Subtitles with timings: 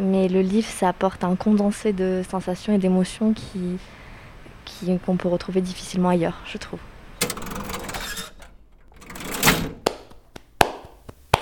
[0.00, 3.78] Mais le livre, ça apporte un condensé de sensations et d'émotions qui,
[5.04, 6.80] qu'on peut retrouver difficilement ailleurs, je trouve.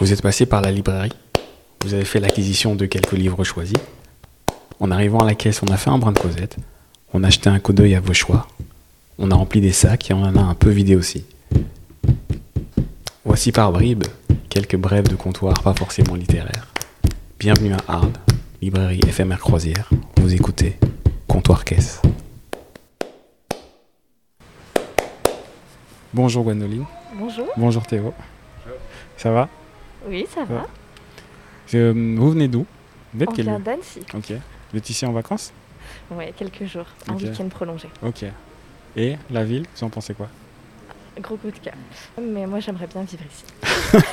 [0.01, 1.13] Vous êtes passé par la librairie.
[1.83, 3.77] Vous avez fait l'acquisition de quelques livres choisis.
[4.81, 6.57] En arrivant à la caisse, on a fait un brin de causette.
[7.13, 8.47] On a jeté un coup d'œil à vos choix.
[9.19, 11.25] On a rempli des sacs et on en a un peu vidé aussi.
[13.25, 14.05] Voici par bribes
[14.49, 16.69] quelques brèves de comptoir pas forcément littéraires.
[17.39, 18.13] Bienvenue à Arles,
[18.61, 19.89] librairie éphémère croisière.
[20.17, 20.77] Vous écoutez
[21.27, 22.03] Comptoir Caisse.
[26.13, 26.85] Bonjour Gwendoline.
[27.15, 27.47] Bonjour.
[27.57, 28.13] Bonjour Théo.
[29.17, 29.49] Ça va?
[30.07, 30.67] Oui, ça va.
[31.75, 32.67] Euh, Vous venez d'où?
[33.15, 34.01] Vous êtes On quel vient d'Annecy.
[34.15, 34.33] Ok.
[34.73, 35.53] Vous êtes ici en vacances?
[36.11, 36.87] Oui, quelques jours.
[37.09, 37.89] Un week-end prolongé.
[38.03, 38.25] Ok.
[38.97, 40.29] Et la ville, vous en pensez quoi?
[41.21, 41.75] Gros coup de cœur.
[42.21, 43.45] Mais moi, j'aimerais bien vivre ici.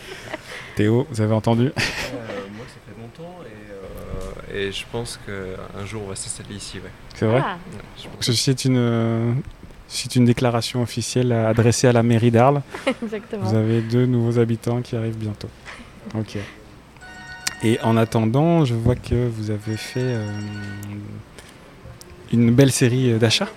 [0.76, 3.38] Théo, vous avez entendu Euh, moi, ça fait longtemps
[4.54, 6.78] et, je pense qu'un jour on va s'installer ici.
[6.78, 6.90] Ouais.
[7.14, 8.12] C'est vrai Ah, Ouais, je pense.
[8.20, 9.42] Ceci est une,
[9.88, 12.62] c'est une déclaration officielle adressée à la mairie d'Arles.
[13.02, 13.44] exactement.
[13.44, 15.48] Vous avez deux nouveaux habitants qui arrivent bientôt.
[16.14, 16.38] Ok.
[17.62, 20.30] Et en attendant, je vois que vous avez fait euh,
[22.32, 23.48] une belle série euh, d'achats.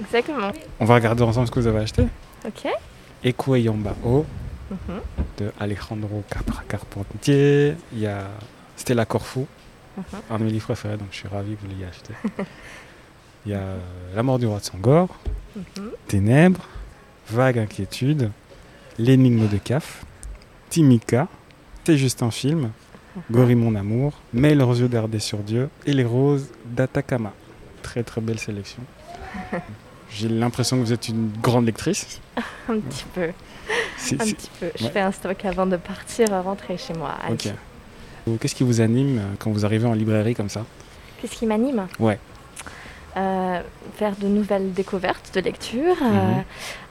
[0.00, 0.50] Exactement.
[0.80, 2.04] On va regarder ensemble ce que vous avez acheté.
[2.46, 2.66] Ok.
[3.24, 4.26] Equeyambao
[4.70, 5.00] Mhm.
[5.38, 7.74] de Alejandro Capra Carpentier.
[7.92, 8.22] Il y a
[8.76, 9.46] Stella Corfou.
[10.30, 12.14] Un de mes livres préférés, donc je suis ravi que vous l'ayez acheté.
[13.44, 13.78] Il y a euh,
[14.14, 15.08] La mort du roi de Sangor,
[15.56, 15.90] Mhm.
[16.08, 16.66] Ténèbres,
[17.28, 18.30] Vague inquiétude,
[18.98, 20.04] L'énigme de Caf,
[20.70, 21.28] Timika,
[21.84, 22.70] C'est juste un film,
[23.30, 27.32] Gori mon amour, Mais leurs yeux dardaient sur Dieu et Les roses d'Atacama.
[27.82, 28.82] Très très belle sélection.
[30.10, 32.20] J'ai l'impression que vous êtes une grande lectrice.
[32.68, 33.22] Un petit peu.
[34.12, 34.70] Un petit peu.
[34.78, 34.90] Je Ouais.
[34.90, 37.14] fais un stock avant de partir, rentrer chez moi.
[37.30, 37.48] Ok.
[38.40, 40.64] Qu'est-ce qui vous anime euh, quand vous arrivez en librairie comme ça
[41.20, 42.18] Qu'est-ce qui m'anime Ouais.
[43.16, 43.60] Euh,
[43.96, 46.06] faire de nouvelles découvertes de lecture, euh,
[46.36, 46.44] Mhm.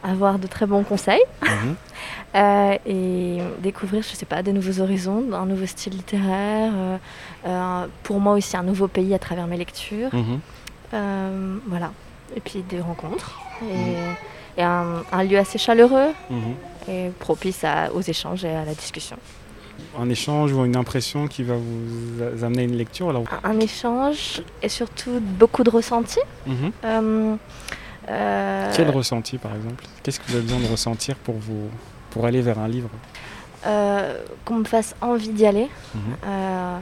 [0.03, 1.75] avoir de très bons conseils Mhm.
[2.35, 6.71] euh, et découvrir, je sais pas, des nouveaux horizons, un nouveau style littéraire.
[8.03, 10.09] pour moi aussi, un nouveau pays à travers mes lectures.
[10.13, 10.39] Mhm.
[11.67, 11.91] Voilà.
[12.35, 13.39] Et puis des rencontres.
[13.63, 16.11] Et, et un, un lieu assez chaleureux
[16.87, 19.17] et propice à- aux échanges et à la discussion.
[19.99, 23.23] Un échange ou une impression qui va vous amener à une lecture alors...
[23.43, 26.19] Un, échange et surtout beaucoup de ressentis.
[26.47, 26.71] Mhm.
[26.85, 27.35] Euh,
[28.09, 29.83] euh, Quel ressenti par exemple?
[30.03, 31.69] Qu'est-ce que vous avez besoin de ressentir pour, vous,
[32.09, 32.89] pour aller vers un livre?
[33.65, 36.81] Euh, qu'on me fasse envie d'y aller, Mhm.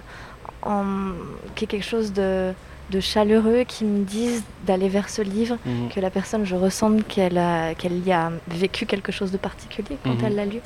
[1.55, 2.53] qu'il y ait quelque chose de,
[2.91, 5.89] de chaleureux qui me dise d'aller vers ce livre, Mhm.
[5.89, 9.97] que la personne, je ressente qu'elle a- qu'elle y a vécu quelque chose de particulier
[10.03, 10.59] quand elle l'a lu.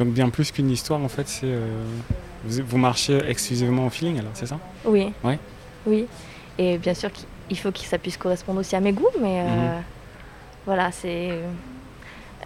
[0.00, 1.42] Donc bien plus qu'une histoire en fait, c'est...
[1.44, 1.84] euh,
[2.46, 4.58] vous, vous marchez exclusivement au feeling alors, c'est ça?
[4.86, 5.12] Oui.
[5.22, 5.38] Ouais.
[5.86, 6.06] Oui.
[6.58, 9.44] Et bien sûr qu'il faut que ça puisse correspondre aussi à mes goûts, mais euh,
[9.76, 9.82] Mhm.
[10.64, 11.38] voilà, c'est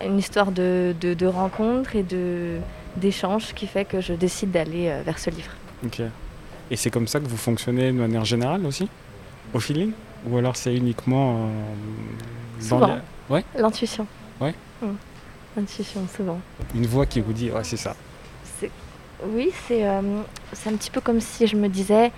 [0.04, 2.58] une histoire de, de, de rencontre et de
[2.96, 5.50] d'échange qui fait que je décide d'aller euh, vers ce livre.
[5.84, 6.00] Ok.
[6.70, 8.88] Et c'est comme ça que vous fonctionnez de manière générale aussi?
[9.52, 9.92] Au feeling?
[10.28, 11.36] Ou alors c'est uniquement...
[11.36, 11.48] euh,
[12.60, 12.86] dans Souvent.
[12.88, 14.06] la- Ouais L'intuition.
[14.40, 14.54] Ouais.
[14.82, 14.86] Mm.
[16.16, 16.40] Souvent.
[16.74, 17.94] Une voix qui vous dit, ouais c'est ça.
[19.26, 20.00] Oui, c'est euh,
[20.66, 22.10] un petit peu comme si je me disais,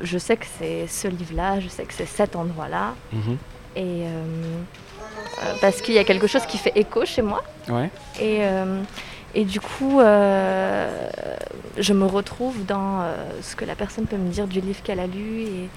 [0.00, 3.36] je sais que c'est ce livre-là, je sais que c'est cet endroit-là, Mhm.
[3.76, 4.24] et euh,
[5.42, 7.90] euh, parce qu'il y a quelque chose qui fait écho chez moi, Ouais.
[8.18, 8.82] et, euh,
[9.34, 13.04] et du coup, je me retrouve dans
[13.42, 15.68] ce que la personne peut me dire du livre qu'elle a lu, et,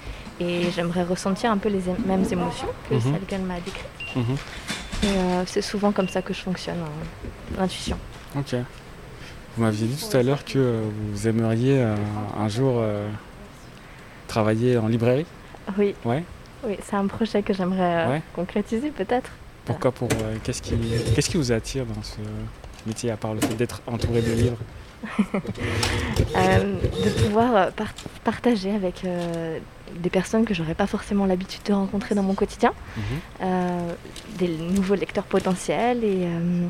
[0.44, 3.00] et j'aimerais ressentir un peu les mêmes émotions que Mhm.
[3.02, 4.16] celles qu'elle m'a décrites.
[4.16, 4.36] Mhm.
[5.04, 7.28] Euh, c'est souvent comme ça que je fonctionne, hein,
[7.58, 7.98] l'intuition.
[8.36, 8.54] Ok.
[9.56, 10.82] Vous m'aviez dit tout à l'heure que euh,
[11.12, 11.94] vous aimeriez euh,
[12.38, 12.82] un jour
[14.28, 15.26] travailler en librairie.
[15.78, 15.94] Oui.
[16.04, 16.24] Ouais.
[16.66, 18.22] Oui, c'est un projet que j'aimerais Ouais.
[18.34, 19.30] concrétiser peut-être.
[19.64, 20.08] Pourquoi pour
[20.42, 20.74] qu'est-ce qui
[21.14, 22.18] qu'est-ce qui vous attire dans ce
[22.86, 24.58] métier à part le fait d'être entouré de livres?
[27.02, 27.92] de pouvoir euh, par-
[28.24, 29.58] partager avec euh,
[29.96, 33.02] des personnes que j'aurais pas forcément l'habitude de rencontrer dans mon quotidien, Mhm.
[33.42, 33.92] euh,
[34.38, 36.66] des nouveaux lecteurs potentiels et euh,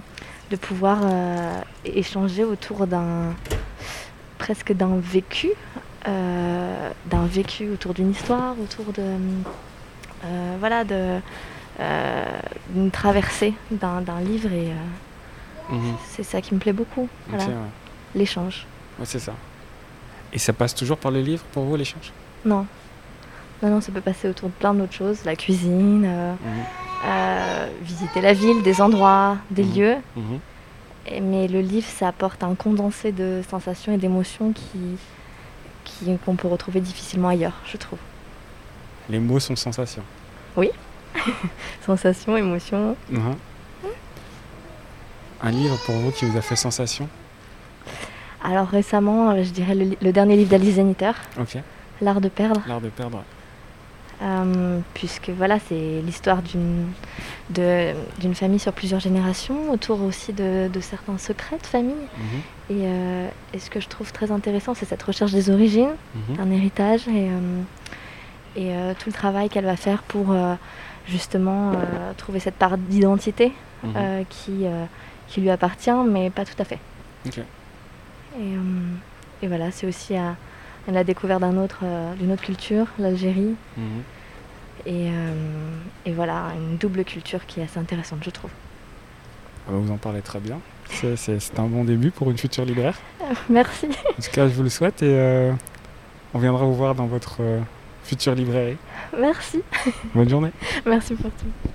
[0.50, 3.34] de pouvoir euh, échanger autour d'un
[4.38, 5.48] presque d'un vécu,
[6.06, 9.02] euh, d'un vécu autour d'une histoire, autour de
[10.25, 11.20] euh, voilà de
[11.80, 12.25] euh,
[12.70, 14.75] d'une traversée d'un livre et euh,
[15.70, 15.94] Mhm.
[16.10, 17.52] c'est ça qui me plaît beaucoup, voilà, ouais.
[18.14, 18.66] L'échange.
[18.99, 19.32] Ouais, c'est ça.
[20.32, 22.12] Et ça passe toujours par le livre pour vous l'échange?
[22.44, 22.66] Non.
[23.62, 26.38] Non, non, ça peut passer autour de plein d'autres choses, la cuisine, euh, Mhm.
[27.06, 29.75] euh, visiter la ville, des endroits, des Mhm.
[29.76, 29.96] lieux.
[30.16, 30.38] Mhm.
[31.06, 34.96] Et- mais le livre, ça apporte un condensé de sensations et d'émotions qui,
[35.84, 37.99] qui- qu'on peut retrouver difficilement ailleurs, je trouve.
[39.08, 40.02] Les mots sont sensations.
[41.87, 42.96] Sensation, émotion.
[43.11, 43.37] Mhm.
[45.43, 47.08] Un livre pour vous qui vous a fait sensation?
[48.44, 51.56] Alors récemment, euh, je dirais le, dernier livre d'Alice Zeniter, Ok.
[52.02, 52.61] L'art de perdre.
[52.69, 53.23] L'art de perdre.
[54.23, 56.41] Euh, puisque voilà, c'est l'histoire
[57.50, 61.94] d'une famille sur plusieurs générations, autour aussi de, de certains secrets de famille.
[62.19, 62.41] Mhm.
[62.70, 66.37] Et, euh, et ce que je trouve très intéressant, c'est cette recherche des origines, Mhm.
[66.37, 67.62] d'un héritage et, euh,
[68.93, 70.26] et tout le travail qu'elle va faire pour
[71.08, 71.73] justement
[72.17, 73.52] trouver cette part d'identité
[73.82, 74.25] Mhm.
[74.29, 74.64] qui,
[75.29, 76.79] qui lui appartient, mais pas tout à fait.
[78.38, 78.94] Et, euh,
[79.42, 80.36] et voilà, c'est aussi à,
[80.88, 83.54] à la découverte d'un autre, euh, d'une autre culture, l'Algérie.
[83.76, 84.02] Mhm.
[84.86, 85.32] Et, euh,
[86.04, 88.50] et voilà, une double culture qui est assez intéressante, je trouve.
[89.66, 90.58] Ah bah, vous en parlez très bien.
[90.90, 92.98] C'est- un bon début pour une future libraire.
[93.48, 93.86] Merci.
[93.86, 95.52] En tout cas, je vous le souhaite et euh,
[96.34, 97.60] on viendra vous voir dans votre euh,
[98.04, 98.76] future librairie.
[99.19, 99.62] Merci.
[100.14, 100.50] Bonne journée.
[100.87, 101.70] Merci pour tout.